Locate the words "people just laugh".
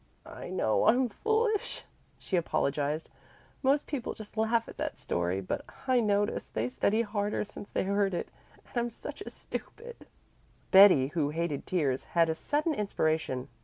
3.85-4.67